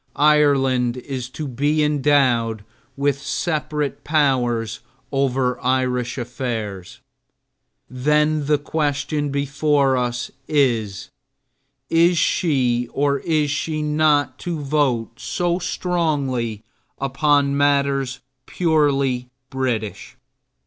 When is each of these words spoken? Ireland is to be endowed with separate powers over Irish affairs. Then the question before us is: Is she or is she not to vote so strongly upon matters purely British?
Ireland 0.15 0.97
is 0.97 1.29
to 1.29 1.47
be 1.47 1.83
endowed 1.83 2.65
with 2.97 3.21
separate 3.21 4.03
powers 4.03 4.79
over 5.11 5.61
Irish 5.63 6.17
affairs. 6.17 7.01
Then 7.87 8.47
the 8.47 8.57
question 8.57 9.29
before 9.29 9.95
us 9.95 10.31
is: 10.47 11.11
Is 11.91 12.17
she 12.17 12.89
or 12.93 13.19
is 13.19 13.51
she 13.51 13.83
not 13.83 14.39
to 14.39 14.59
vote 14.61 15.19
so 15.19 15.59
strongly 15.59 16.63
upon 16.99 17.55
matters 17.55 18.21
purely 18.47 19.29
British? 19.51 20.17